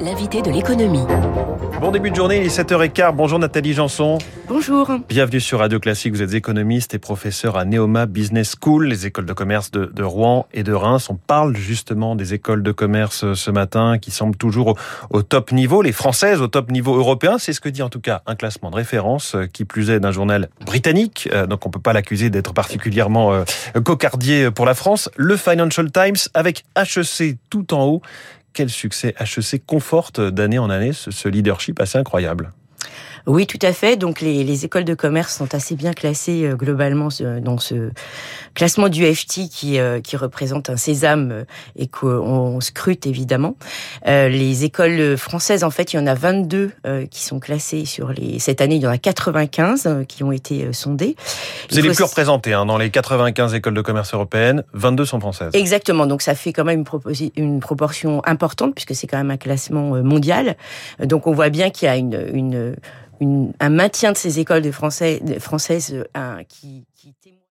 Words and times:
L'invité 0.00 0.42
de 0.42 0.50
l'économie. 0.50 1.04
Bon 1.80 1.90
début 1.90 2.10
de 2.10 2.16
journée, 2.16 2.38
il 2.38 2.46
est 2.46 2.56
7h15. 2.56 3.12
Bonjour 3.14 3.38
Nathalie 3.38 3.72
Janson. 3.72 4.18
Bonjour. 4.48 4.90
Bienvenue 5.08 5.40
sur 5.40 5.58
Radio 5.58 5.78
Classique. 5.78 6.12
Vous 6.12 6.22
êtes 6.22 6.34
économiste 6.34 6.94
et 6.94 6.98
professeur 6.98 7.56
à 7.56 7.64
Neoma 7.64 8.06
Business 8.06 8.54
School, 8.60 8.86
les 8.86 9.06
écoles 9.06 9.26
de 9.26 9.32
commerce 9.32 9.70
de, 9.70 9.86
de, 9.86 10.02
Rouen 10.02 10.46
et 10.52 10.62
de 10.62 10.72
Reims. 10.72 11.08
On 11.10 11.16
parle 11.16 11.56
justement 11.56 12.16
des 12.16 12.34
écoles 12.34 12.62
de 12.62 12.72
commerce 12.72 13.24
euh, 13.24 13.34
ce 13.34 13.50
matin 13.50 13.98
qui 13.98 14.10
semblent 14.10 14.36
toujours 14.36 14.68
au, 15.10 15.18
au 15.18 15.22
top 15.22 15.52
niveau, 15.52 15.82
les 15.82 15.92
françaises 15.92 16.40
au 16.40 16.48
top 16.48 16.70
niveau 16.70 16.96
européen. 16.96 17.36
C'est 17.38 17.52
ce 17.52 17.60
que 17.60 17.68
dit 17.68 17.82
en 17.82 17.90
tout 17.90 18.00
cas 18.00 18.22
un 18.26 18.34
classement 18.34 18.70
de 18.70 18.76
référence 18.76 19.34
euh, 19.34 19.46
qui 19.46 19.64
plus 19.64 19.90
est 19.90 20.00
d'un 20.00 20.12
journal 20.12 20.48
britannique. 20.64 21.28
Euh, 21.32 21.46
donc 21.46 21.66
on 21.66 21.70
peut 21.70 21.80
pas 21.80 21.92
l'accuser 21.92 22.30
d'être 22.30 22.54
particulièrement 22.54 23.44
cocardier 23.84 24.50
pour 24.50 24.64
la 24.64 24.74
France. 24.74 25.10
Le 25.16 25.36
Financial 25.36 25.90
Times 25.90 26.16
avec 26.34 26.64
HEC 26.76 27.36
tout 27.50 27.74
en 27.74 27.84
haut 27.84 28.02
quel 28.58 28.70
succès 28.70 29.14
HEC 29.20 29.64
conforte 29.64 30.20
d'année 30.20 30.58
en 30.58 30.68
année 30.68 30.92
ce, 30.92 31.28
leadership 31.28 31.80
assez 31.80 31.96
incroyable? 31.96 32.50
Oui, 33.28 33.46
tout 33.46 33.58
à 33.60 33.74
fait. 33.74 33.96
Donc 33.96 34.22
les, 34.22 34.42
les, 34.42 34.64
écoles 34.64 34.84
de 34.84 34.94
commerce 34.94 35.36
sont 35.36 35.54
assez 35.54 35.76
bien 35.76 35.92
classées 35.92 36.46
euh, 36.46 36.56
globalement 36.56 37.08
dans 37.42 37.58
ce 37.58 37.90
classement 38.54 38.88
du 38.88 39.04
FT 39.04 39.50
qui, 39.50 39.78
euh, 39.78 40.00
qui 40.00 40.16
représente 40.16 40.70
un 40.70 40.78
sésame 40.78 41.30
euh, 41.30 41.44
et 41.76 41.88
qu'on 41.88 42.58
scrute 42.62 43.06
évidemment. 43.06 43.56
les 44.06 44.64
écoles 44.64 45.18
françaises, 45.18 45.62
en 45.62 45.70
fait, 45.70 45.92
il 45.92 45.96
y 45.96 45.98
en 45.98 46.06
a 46.06 46.14
22 46.14 46.72
qui 47.10 47.22
sont 47.22 47.38
classées 47.38 47.84
sur 47.84 48.12
les. 48.12 48.38
Cette 48.38 48.62
année, 48.62 48.76
il 48.76 48.82
y 48.82 48.86
en 48.86 48.90
a 48.90 48.98
95 48.98 50.04
qui 50.08 50.24
ont 50.24 50.32
été 50.32 50.72
sondées. 50.72 51.14
Vous 51.70 51.78
allez 51.78 51.90
plus 51.90 52.02
représenter 52.02 52.54
hein, 52.54 52.64
dans 52.64 52.78
les 52.78 52.90
95 52.90 53.54
écoles 53.54 53.74
de 53.74 53.82
commerce 53.82 54.14
européennes, 54.14 54.64
22 54.72 55.04
sont 55.04 55.20
françaises. 55.20 55.50
Exactement. 55.52 56.06
Donc 56.06 56.22
ça 56.22 56.34
fait 56.34 56.54
quand 56.54 56.64
même 56.64 56.84
une, 57.06 57.30
une 57.36 57.60
proportion 57.60 58.22
importante 58.24 58.74
puisque 58.74 58.94
c'est 58.94 59.06
quand 59.06 59.18
même 59.18 59.30
un 59.30 59.36
classement 59.36 60.02
mondial. 60.02 60.56
Donc 61.02 61.26
on 61.26 61.32
voit 61.32 61.50
bien 61.50 61.68
qu'il 61.68 61.86
y 61.86 61.90
a 61.90 61.96
une, 61.96 62.26
une 62.32 62.74
une, 63.20 63.52
un 63.60 63.70
maintien 63.70 64.12
de 64.12 64.16
ces 64.16 64.40
écoles 64.40 64.62
de 64.62 64.70
français, 64.70 65.20
de 65.20 65.38
françaises 65.38 66.04
euh, 66.16 66.42
qui, 66.48 66.86
qui 66.94 67.14
témoigne 67.14 67.38